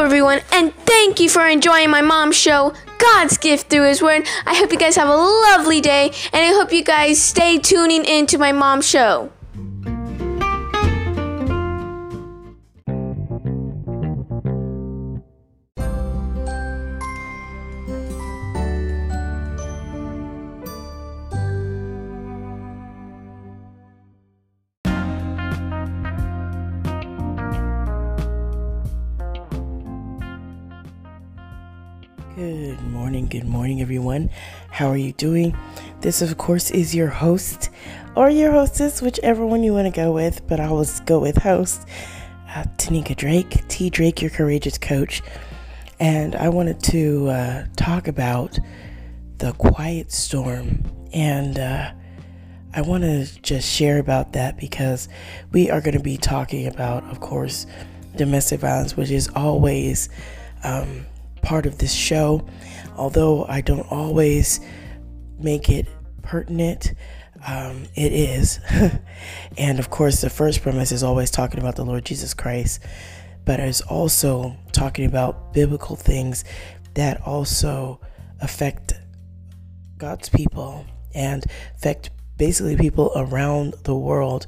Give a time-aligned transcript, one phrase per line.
[0.00, 4.26] Everyone, and thank you for enjoying my mom's show, God's Gift Through His Word.
[4.46, 8.04] I hope you guys have a lovely day, and I hope you guys stay tuning
[8.06, 9.30] into my mom's show.
[32.40, 34.30] Good morning, good morning, everyone.
[34.70, 35.54] How are you doing?
[36.00, 37.68] This, of course, is your host
[38.16, 41.36] or your hostess, whichever one you want to go with, but I always go with
[41.36, 41.86] host,
[42.48, 45.20] uh, Tanika Drake, T Drake, your courageous coach.
[45.98, 48.58] And I wanted to uh, talk about
[49.36, 50.82] the quiet storm.
[51.12, 51.92] And uh,
[52.72, 55.10] I want to just share about that because
[55.52, 57.66] we are going to be talking about, of course,
[58.16, 60.08] domestic violence, which is always
[60.64, 61.04] um,
[61.42, 62.46] part of this show.
[62.96, 64.60] Although I don't always
[65.38, 65.86] make it
[66.22, 66.92] pertinent,
[67.46, 68.60] um, it is.
[69.58, 72.80] and of course, the first premise is always talking about the Lord Jesus Christ,
[73.44, 76.44] but it's also talking about biblical things
[76.94, 78.00] that also
[78.40, 78.94] affect
[79.96, 80.84] God's people
[81.14, 81.44] and
[81.76, 84.46] affect basically people around the world.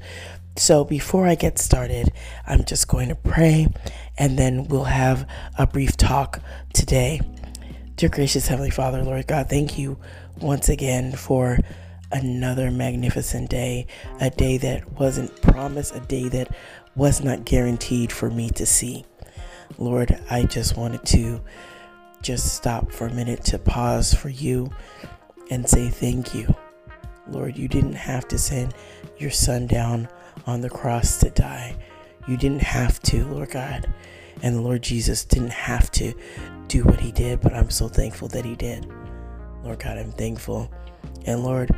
[0.57, 2.13] So before I get started,
[2.47, 3.69] I'm just going to pray
[4.19, 5.27] and then we'll have
[5.59, 6.41] a brief talk
[6.75, 7.21] today.
[7.97, 9.99] Dear gracious Heavenly Father, Lord God, thank you
[10.41, 11.59] once again for
[12.11, 13.87] another magnificent day,
[14.21, 16.55] a day that wasn't promised, a day that
[16.95, 19.07] was not guaranteed for me to see.
[19.79, 21.41] Lord, I just wanted to
[22.21, 24.71] just stop for a minute to pause for you
[25.51, 26.55] and say thank you.
[27.27, 28.75] Lord, you didn't have to send
[29.17, 30.09] your son down
[30.47, 31.77] on the cross to die.
[32.27, 33.93] You didn't have to, Lord God.
[34.43, 36.15] And the Lord Jesus didn't have to
[36.69, 38.91] do what he did, but I'm so thankful that he did.
[39.63, 40.71] Lord God, I'm thankful.
[41.27, 41.71] And Lord,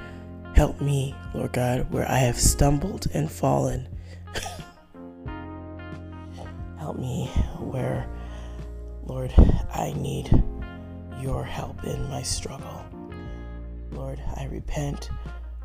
[0.54, 3.88] help me, Lord God, where I have stumbled and fallen.
[6.78, 7.26] help me
[7.58, 8.08] where,
[9.04, 9.32] Lord,
[9.72, 10.30] I need
[11.20, 12.84] your help in my struggle.
[13.90, 15.10] Lord, I repent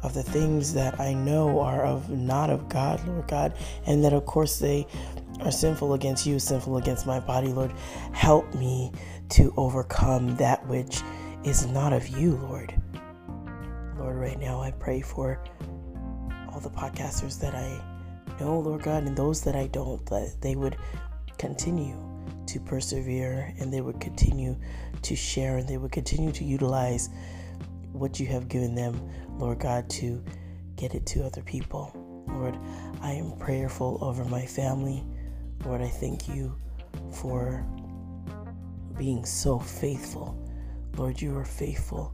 [0.04, 3.54] of the things that I know are of not of God, Lord God,
[3.86, 4.88] and that of course they
[5.42, 7.74] are sinful against you, sinful against my body, Lord.
[8.14, 8.92] Help me
[9.30, 11.02] to overcome that which
[11.44, 12.74] is not of you, Lord.
[13.98, 15.42] Lord, right now I pray for
[16.52, 17.82] all the podcasters that I
[18.40, 20.78] know, Lord God, and those that I don't, that they would
[21.38, 21.96] continue
[22.48, 24.56] to persevere and they would continue
[25.04, 27.10] to share and they would continue to utilize
[27.92, 30.24] what you have given them, Lord God, to
[30.76, 31.92] get it to other people.
[32.28, 32.58] Lord,
[33.02, 35.04] I am prayerful over my family.
[35.66, 36.56] Lord, I thank you
[37.12, 37.66] for
[38.98, 40.38] being so faithful.
[40.96, 42.14] Lord, you are faithful.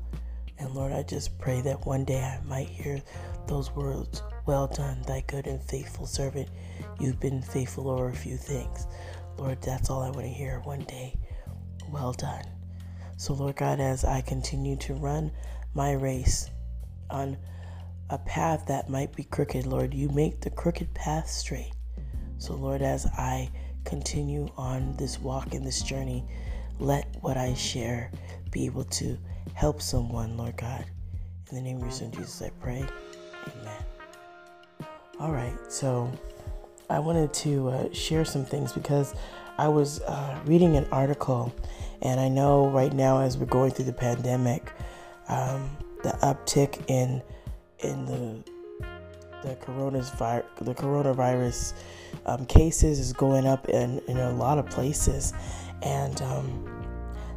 [0.58, 3.02] And Lord, I just pray that one day I might hear
[3.48, 6.50] those words, Well done, thy good and faithful servant.
[7.00, 8.88] You've been faithful over a few things.
[9.38, 11.18] Lord, that's all I want to hear one day.
[11.90, 12.46] Well done.
[13.18, 15.32] So, Lord God, as I continue to run
[15.76, 16.50] my race
[17.10, 17.38] on
[18.10, 21.74] a path that might be crooked, Lord, you make the crooked path straight.
[22.38, 23.50] So, Lord, as I
[23.84, 26.24] continue on this walk and this journey,
[26.80, 28.10] let what I share
[28.52, 29.18] be able to
[29.54, 30.86] help someone, Lord God.
[31.52, 32.84] In the name of your son Jesus, I pray.
[33.60, 33.86] Amen.
[35.20, 36.12] All right, so
[36.90, 39.14] I wanted to uh, share some things because
[39.58, 41.54] I was uh, reading an article,
[42.02, 44.74] and I know right now as we're going through the pandemic,
[45.28, 45.70] um,
[46.04, 47.22] the uptick in
[47.80, 48.44] in the
[49.44, 51.74] the coronavirus the coronavirus
[52.26, 55.34] um, cases is going up in, in a lot of places,
[55.84, 56.86] and um,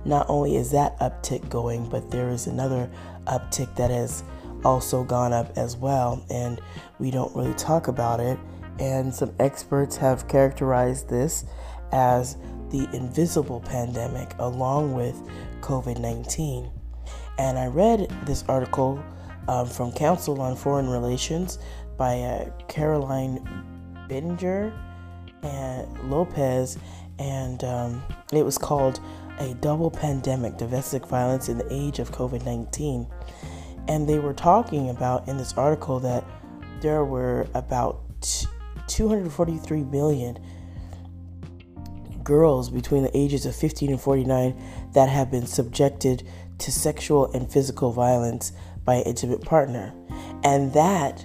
[0.04, 2.90] not only is that uptick going, but there is another
[3.26, 4.24] uptick that has
[4.64, 6.60] also gone up as well, and
[6.98, 8.38] we don't really talk about it.
[8.78, 11.44] And some experts have characterized this
[11.92, 12.36] as
[12.70, 15.20] the invisible pandemic along with
[15.60, 16.70] COVID 19.
[17.38, 19.02] And I read this article
[19.46, 21.58] um, from Council on Foreign Relations
[21.96, 23.38] by uh, Caroline
[24.08, 24.72] Bettinger
[25.42, 26.78] and Lopez,
[27.18, 28.02] and um,
[28.32, 29.00] it was called
[29.38, 33.06] A Double Pandemic Domestic Violence in the Age of COVID 19.
[33.86, 36.24] And they were talking about in this article that
[36.80, 38.00] there were about
[38.88, 40.38] 243 million
[42.22, 44.60] girls between the ages of 15 and 49
[44.92, 48.52] that have been subjected to sexual and physical violence
[48.84, 49.92] by an intimate partner.
[50.44, 51.24] And that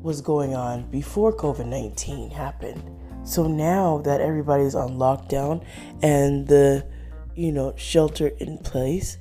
[0.00, 2.82] was going on before COVID 19 happened.
[3.24, 5.64] So now that everybody's on lockdown
[6.02, 6.86] and the,
[7.34, 9.18] you know, shelter in place,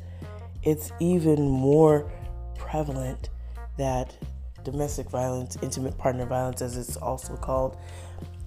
[0.64, 2.10] it's even more
[2.58, 3.30] prevalent
[3.78, 4.16] that
[4.64, 7.78] domestic violence, intimate partner violence, as it's also called,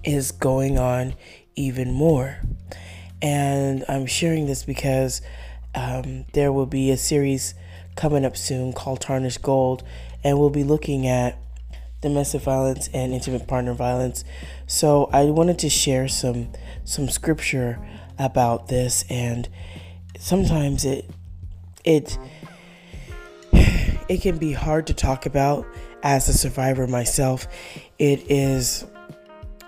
[0.03, 1.13] is going on
[1.55, 2.37] even more.
[3.21, 5.21] And I'm sharing this because
[5.75, 7.53] um, there will be a series
[7.95, 9.83] coming up soon called Tarnished Gold,
[10.23, 11.37] and we'll be looking at
[12.01, 14.23] domestic violence and intimate partner violence.
[14.67, 16.49] So I wanted to share some
[16.83, 17.79] some scripture
[18.17, 19.47] about this and
[20.19, 21.09] sometimes it
[21.83, 22.17] it
[23.53, 25.65] it can be hard to talk about
[26.03, 27.47] as a survivor myself.
[27.99, 28.85] It is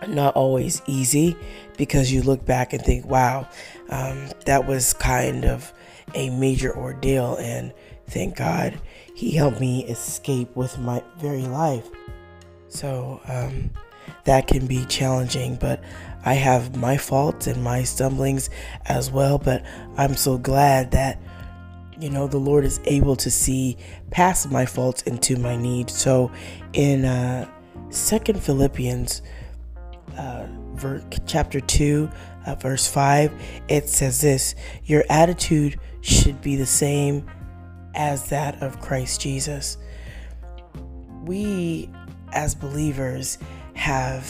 [0.08, 1.36] not always easy
[1.78, 3.48] because you look back and think, wow,
[3.90, 5.72] um, that was kind of
[6.14, 7.74] a major ordeal, and
[8.08, 8.80] thank God
[9.14, 11.88] he helped me escape with my very life.
[12.68, 13.70] So um,
[14.24, 15.84] that can be challenging, but
[16.26, 18.50] I have my faults and my stumblings
[18.86, 19.38] as well.
[19.38, 19.64] But
[19.98, 21.20] I'm so glad that,
[22.00, 23.78] you know, the Lord is able to see
[24.12, 25.96] past my faults into my needs.
[25.96, 26.32] So
[26.74, 27.50] in uh,
[27.90, 29.22] Second Philippians,
[30.18, 32.10] uh, ver- chapter 2,
[32.46, 33.34] uh, verse 5,
[33.68, 34.56] it says this
[34.86, 37.26] Your attitude should be the same
[37.96, 39.78] as that of Christ Jesus.
[41.24, 41.90] We
[42.32, 43.38] as believers
[43.74, 44.30] have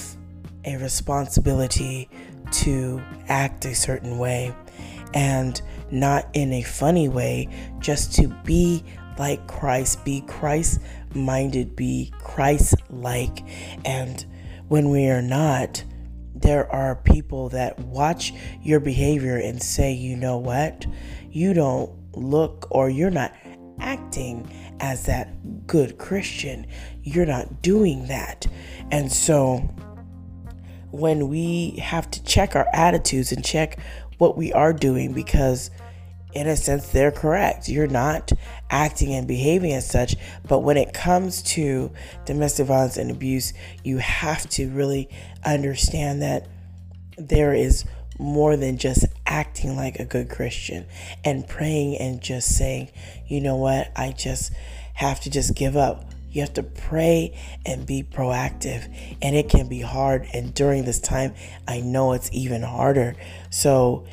[0.65, 2.09] a responsibility
[2.51, 4.53] to act a certain way
[5.13, 5.61] and
[5.91, 7.49] not in a funny way,
[7.79, 8.83] just to be
[9.17, 10.79] like Christ, be Christ
[11.13, 13.43] minded, be Christ like.
[13.85, 14.25] And
[14.67, 15.83] when we are not,
[16.35, 20.85] there are people that watch your behavior and say, you know what,
[21.35, 23.33] you don't look or you're not
[23.79, 24.47] acting
[24.79, 26.67] as that good Christian.
[27.01, 28.45] You're not doing that.
[28.91, 29.57] And so
[30.91, 33.79] when we have to check our attitudes and check
[34.19, 35.71] what we are doing, because
[36.33, 37.69] in a sense, they're correct.
[37.69, 38.31] You're not
[38.69, 40.15] acting and behaving as such.
[40.47, 41.91] But when it comes to
[42.25, 43.53] domestic violence and abuse,
[43.83, 45.09] you have to really
[45.45, 46.47] understand that
[47.17, 47.85] there is
[48.23, 50.85] more than just acting like a good Christian
[51.23, 52.89] and praying and just saying,
[53.27, 54.53] you know what, I just
[54.93, 56.05] have to just give up.
[56.31, 58.91] You have to pray and be proactive.
[59.21, 60.25] And it can be hard.
[60.33, 61.35] And during this time,
[61.67, 63.15] I know it's even harder.
[63.51, 64.05] So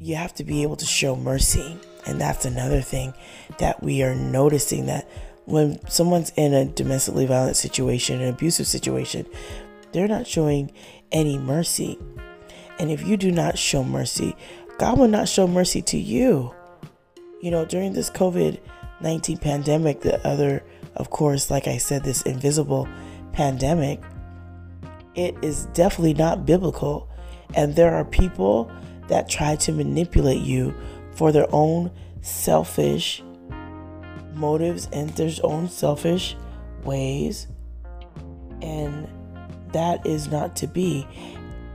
[0.00, 1.76] you have to be able to show mercy.
[2.06, 3.14] And that's another thing
[3.58, 5.08] that we are noticing that
[5.44, 9.26] when someone's in a domestically violent situation, an abusive situation,
[9.92, 10.72] they're not showing
[11.12, 11.98] any mercy.
[12.78, 14.36] And if you do not show mercy,
[14.78, 16.54] God will not show mercy to you.
[17.42, 18.60] You know, during this COVID
[19.00, 20.64] 19 pandemic, the other,
[20.96, 22.88] of course, like I said, this invisible
[23.32, 24.00] pandemic,
[25.14, 27.08] it is definitely not biblical.
[27.54, 28.70] And there are people
[29.08, 30.74] that try to manipulate you
[31.14, 33.22] for their own selfish
[34.34, 36.36] motives and their own selfish
[36.84, 37.48] ways.
[38.62, 39.08] And
[39.72, 41.06] that is not to be.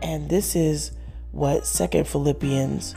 [0.03, 0.91] And this is
[1.31, 2.95] what Second Philippians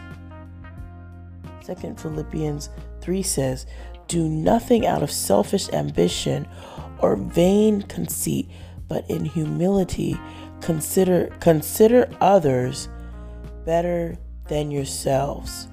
[1.63, 2.69] Second Philippians
[3.01, 3.67] 3 says,
[4.07, 6.47] "Do nothing out of selfish ambition
[7.01, 8.49] or vain conceit,
[8.89, 10.17] but in humility
[10.61, 12.89] consider consider others
[13.65, 14.17] better
[14.49, 15.69] than yourselves.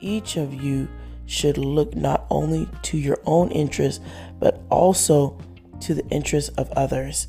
[0.00, 0.88] Each of you
[1.26, 4.02] should look not only to your own interests,
[4.38, 5.38] but also
[5.80, 7.28] to the interests of others.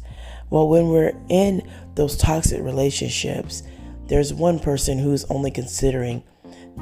[0.49, 1.61] Well, when we're in
[1.95, 3.63] those toxic relationships,
[4.07, 6.23] there's one person who's only considering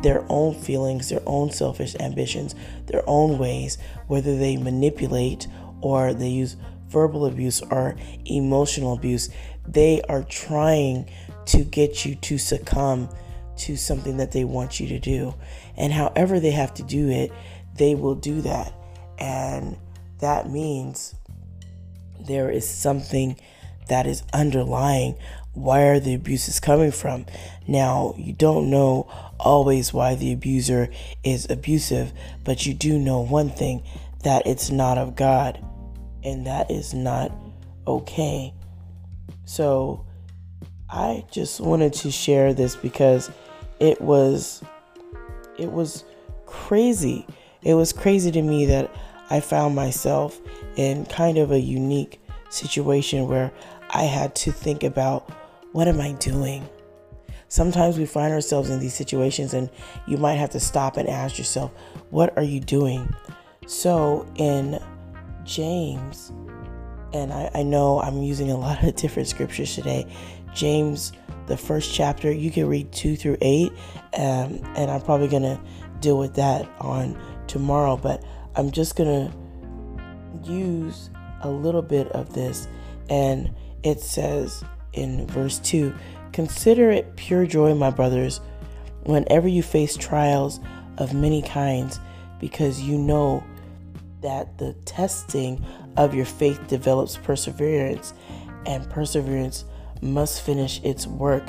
[0.01, 2.55] their own feelings, their own selfish ambitions,
[2.85, 5.47] their own ways, whether they manipulate
[5.81, 6.55] or they use
[6.87, 7.95] verbal abuse or
[8.25, 9.29] emotional abuse.
[9.67, 11.09] They are trying
[11.47, 13.09] to get you to succumb
[13.57, 15.33] to something that they want you to do.
[15.75, 17.31] And however they have to do it,
[17.75, 18.73] they will do that.
[19.17, 19.77] And
[20.19, 21.15] that means
[22.19, 23.37] there is something
[23.87, 25.15] that is underlying
[25.53, 27.25] where the abuse is coming from.
[27.67, 30.89] Now, you don't know always why the abuser
[31.23, 32.13] is abusive,
[32.43, 33.83] but you do know one thing
[34.23, 35.63] that it's not of God,
[36.23, 37.31] and that is not
[37.87, 38.53] okay.
[39.45, 40.05] So
[40.89, 43.31] I just wanted to share this because
[43.79, 44.63] it was
[45.57, 46.03] it was
[46.45, 47.25] crazy.
[47.63, 48.91] It was crazy to me that
[49.29, 50.39] I found myself
[50.75, 53.51] in kind of a unique situation where
[53.89, 55.29] I had to think about
[55.71, 56.67] what am I doing?
[57.49, 59.69] Sometimes we find ourselves in these situations and
[60.05, 61.71] you might have to stop and ask yourself,
[62.09, 63.13] what are you doing?
[63.65, 64.79] So in
[65.43, 66.31] James,
[67.13, 70.05] and I, I know I'm using a lot of different scriptures today,
[70.53, 71.13] James,
[71.47, 73.71] the first chapter, you can read two through eight,
[74.17, 75.59] um, and I'm probably going to
[76.01, 77.17] deal with that on
[77.47, 78.23] tomorrow, but
[78.55, 81.09] I'm just going to use
[81.41, 82.67] a little bit of this.
[83.09, 83.53] And
[83.87, 84.63] it says
[84.93, 85.93] in verse 2
[86.33, 88.41] Consider it pure joy, my brothers,
[89.03, 90.59] whenever you face trials
[90.97, 91.99] of many kinds,
[92.39, 93.43] because you know
[94.21, 95.63] that the testing
[95.95, 98.13] of your faith develops perseverance,
[98.65, 99.65] and perseverance
[100.01, 101.43] must finish its work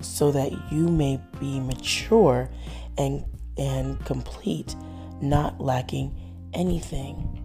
[0.00, 2.50] so that you may be mature
[2.98, 3.24] and
[3.58, 4.74] and complete,
[5.20, 6.14] not lacking
[6.54, 7.38] anything.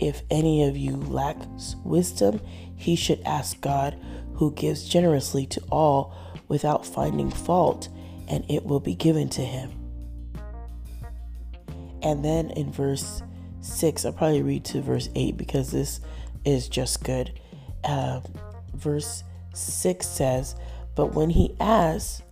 [0.00, 2.40] If any of you lacks wisdom,
[2.74, 3.96] he should ask God,
[4.34, 6.14] who gives generously to all
[6.48, 7.90] without finding fault,
[8.26, 9.70] and it will be given to him.
[12.02, 13.22] And then in verse
[13.60, 16.00] 6, I'll probably read to verse 8 because this
[16.46, 17.38] is just good.
[17.84, 18.20] Uh,
[18.74, 20.56] verse 6 says,
[20.94, 22.22] But when he asks,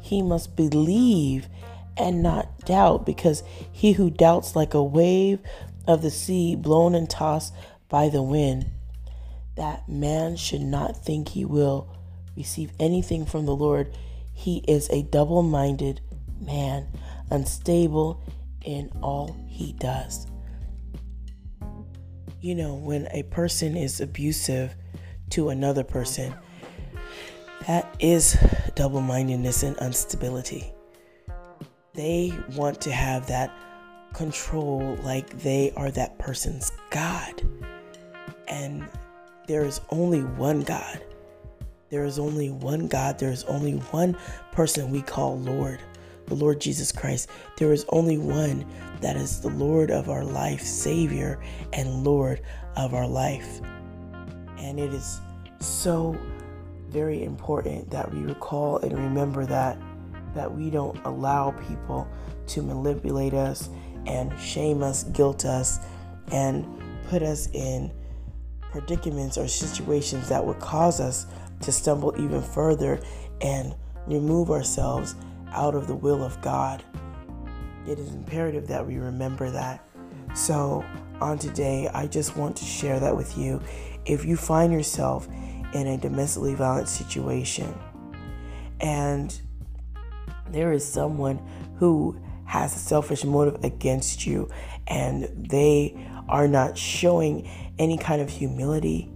[0.00, 1.48] he must believe
[1.96, 3.42] and not doubt, because
[3.72, 5.40] he who doubts like a wave
[5.86, 7.54] of the sea blown and tossed
[7.88, 8.66] by the wind,
[9.56, 11.88] that man should not think he will
[12.36, 13.96] receive anything from the Lord.
[14.34, 16.00] He is a double minded
[16.40, 16.86] man,
[17.30, 18.22] unstable
[18.62, 20.26] in all he does.
[22.40, 24.74] You know, when a person is abusive
[25.30, 26.34] to another person,
[27.66, 28.36] that is
[28.74, 30.72] double mindedness and instability.
[31.94, 33.50] They want to have that
[34.12, 37.42] control like they are that person's God.
[38.48, 38.86] And
[39.46, 41.02] there is only one God.
[41.90, 43.18] There is only one God.
[43.18, 44.16] There is only one
[44.52, 45.80] person we call Lord,
[46.26, 47.28] the Lord Jesus Christ.
[47.56, 48.66] There is only one
[49.00, 51.40] that is the Lord of our life, Savior,
[51.72, 52.42] and Lord
[52.76, 53.60] of our life.
[54.58, 55.20] And it is
[55.60, 56.18] so
[56.88, 59.78] very important that we recall and remember that
[60.34, 62.06] that we don't allow people
[62.46, 63.70] to manipulate us
[64.06, 65.80] and shame us, guilt us,
[66.32, 66.66] and
[67.08, 67.90] put us in
[68.70, 71.26] predicaments or situations that would cause us
[71.60, 73.00] to stumble even further
[73.40, 73.74] and
[74.06, 75.14] remove ourselves
[75.52, 76.82] out of the will of God.
[77.86, 79.86] It is imperative that we remember that.
[80.34, 80.84] So,
[81.20, 83.62] on today, I just want to share that with you.
[84.04, 85.26] If you find yourself
[85.72, 87.74] in a domestically violent situation
[88.80, 89.40] and
[90.50, 91.40] there is someone
[91.78, 94.48] who has a selfish motive against you
[94.86, 95.96] and they
[96.28, 97.48] are not showing
[97.78, 99.10] any kind of humility,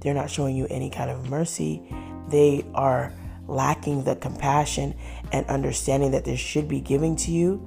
[0.00, 1.82] they're not showing you any kind of mercy,
[2.28, 3.12] they are
[3.48, 4.94] lacking the compassion
[5.32, 7.66] and understanding that there should be giving to you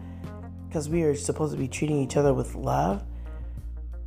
[0.68, 3.04] because we are supposed to be treating each other with love,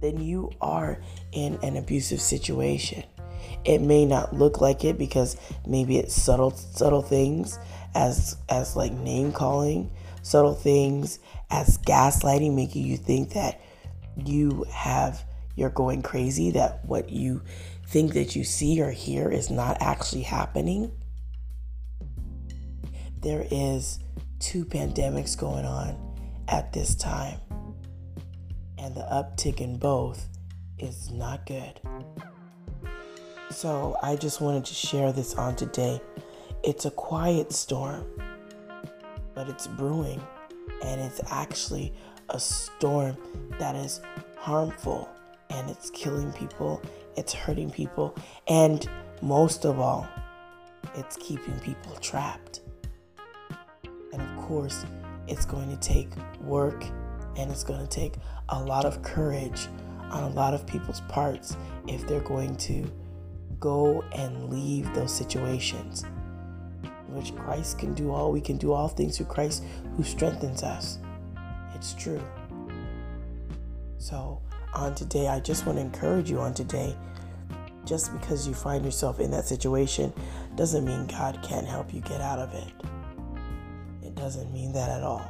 [0.00, 1.00] then you are
[1.32, 3.02] in an abusive situation.
[3.64, 7.58] It may not look like it because maybe it's subtle subtle things
[7.94, 9.90] as as like name calling,
[10.22, 11.18] subtle things
[11.50, 13.60] as gaslighting, making you think that
[14.16, 15.24] you have
[15.54, 17.42] you're going crazy, that what you
[17.86, 20.90] think that you see or hear is not actually happening.
[23.20, 23.98] There is
[24.38, 25.96] two pandemics going on
[26.48, 27.38] at this time,
[28.78, 30.28] and the uptick in both
[30.78, 31.80] is not good.
[33.50, 36.00] So, I just wanted to share this on today
[36.64, 38.06] it's a quiet storm,
[39.42, 40.22] but it's brewing,
[40.84, 41.92] and it's actually
[42.28, 43.16] a storm
[43.58, 44.00] that is
[44.36, 45.08] harmful
[45.50, 46.80] and it's killing people,
[47.16, 48.14] it's hurting people,
[48.46, 48.88] and
[49.20, 50.06] most of all,
[50.94, 52.60] it's keeping people trapped.
[54.12, 54.86] And of course,
[55.26, 56.10] it's going to take
[56.42, 56.84] work
[57.36, 58.14] and it's going to take
[58.50, 59.66] a lot of courage
[60.12, 61.56] on a lot of people's parts
[61.88, 62.88] if they're going to
[63.58, 66.04] go and leave those situations
[67.14, 68.32] which Christ can do all.
[68.32, 69.64] We can do all things through Christ
[69.96, 70.98] who strengthens us.
[71.74, 72.22] It's true.
[73.98, 74.40] So,
[74.74, 76.96] on today, I just want to encourage you on today.
[77.84, 80.12] Just because you find yourself in that situation
[80.56, 82.68] doesn't mean God can't help you get out of it.
[84.02, 85.28] It doesn't mean that at all.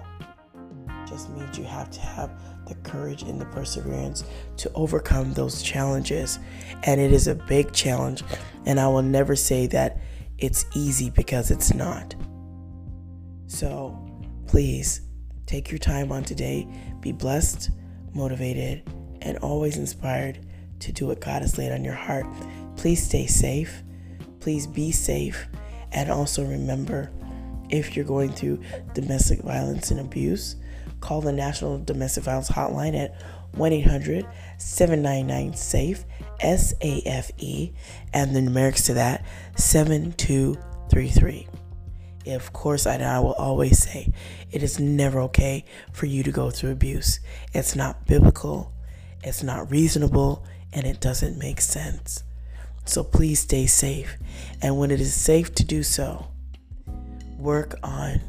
[0.88, 2.30] It just means you have to have
[2.66, 4.24] the courage and the perseverance
[4.58, 6.38] to overcome those challenges.
[6.84, 8.22] And it is a big challenge.
[8.66, 9.98] And I will never say that
[10.42, 12.16] it's easy because it's not.
[13.46, 13.96] So
[14.48, 15.02] please
[15.46, 16.66] take your time on today.
[17.00, 17.70] Be blessed,
[18.12, 18.82] motivated,
[19.22, 20.44] and always inspired
[20.80, 22.26] to do what God has laid on your heart.
[22.76, 23.84] Please stay safe.
[24.40, 25.46] Please be safe.
[25.92, 27.12] And also remember
[27.70, 28.60] if you're going through
[28.94, 30.56] domestic violence and abuse,
[31.00, 34.26] call the National Domestic Violence Hotline at 1 800
[34.58, 36.04] 799 SAFE,
[36.40, 37.72] S A F E,
[38.12, 39.24] and the numerics to that
[39.56, 41.48] 7233.
[42.26, 44.12] Of course, I, I will always say
[44.50, 47.18] it is never okay for you to go through abuse.
[47.52, 48.72] It's not biblical,
[49.24, 52.22] it's not reasonable, and it doesn't make sense.
[52.84, 54.16] So please stay safe.
[54.60, 56.28] And when it is safe to do so,
[57.38, 58.20] work on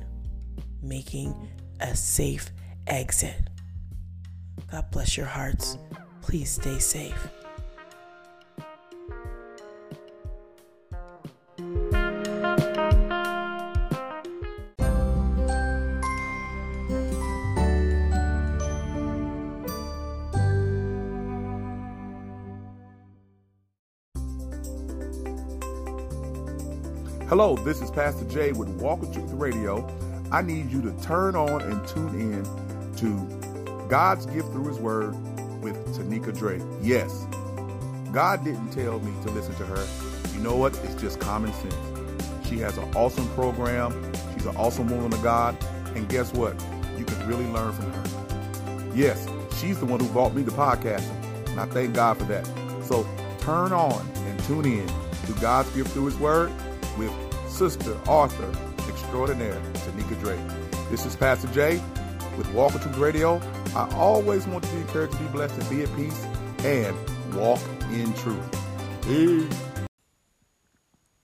[0.81, 1.35] making
[1.79, 2.51] a safe
[2.87, 3.49] exit.
[4.73, 5.77] God bless your hearts.
[6.21, 7.13] Please stay safe.
[27.29, 29.87] Hello, this is Pastor Jay with Walk with Truth Radio.
[30.31, 32.43] I need you to turn on and tune in
[32.95, 33.42] to
[33.93, 35.13] God's gift through His Word
[35.62, 36.63] with Tanika Drake.
[36.81, 37.27] Yes,
[38.12, 39.88] God didn't tell me to listen to her.
[40.35, 40.75] You know what?
[40.83, 42.50] It's just common sense.
[42.50, 44.12] She has an awesome program.
[44.33, 45.55] She's an awesome woman of God.
[45.93, 46.59] And guess what?
[46.97, 48.91] You can really learn from her.
[48.95, 51.50] Yes, she's the one who brought me the podcasting.
[51.50, 52.47] And I thank God for that.
[52.83, 53.07] So
[53.41, 56.51] turn on and tune in to God's gift through His Word
[56.97, 57.13] with
[57.47, 58.51] sister, author,
[58.89, 60.89] extraordinaire, Tanika Drake.
[60.89, 61.79] This is Pastor Jay
[62.39, 63.39] with Walk with Truth Radio.
[63.75, 66.25] I always want to be encouraged be blessed and be at peace
[66.63, 66.95] and
[67.36, 67.59] walk
[67.91, 69.01] in truth.
[69.01, 69.88] Peace.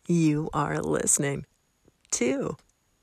[0.08, 1.46] You are listening
[2.12, 2.58] to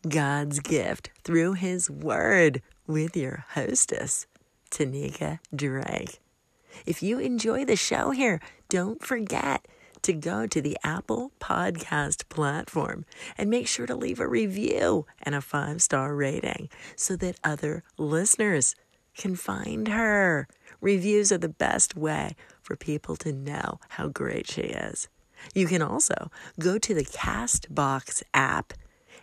[0.08, 4.26] God's gift through His Word with your hostess,
[4.72, 6.20] Tanika Drake.
[6.84, 9.68] If you enjoy the show here, don't forget
[10.02, 13.04] to go to the Apple Podcast platform
[13.38, 17.82] and make sure to leave a review and a five star rating so that other
[17.96, 18.74] listeners
[19.16, 20.48] can find her.
[20.80, 25.08] Reviews are the best way for people to know how great she is.
[25.54, 28.72] You can also go to the Castbox app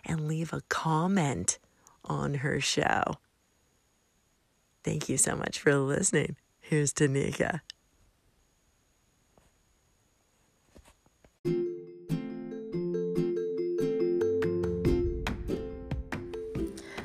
[0.04, 1.58] and leave a comment
[2.04, 3.16] on her show.
[4.82, 6.36] Thank you so much for listening.
[6.60, 7.60] Here's Tanika.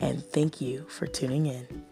[0.00, 1.89] and thank you for tuning in.